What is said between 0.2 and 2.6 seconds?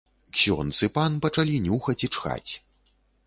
Ксёндз і пан пачалі нюхаць і чхаць.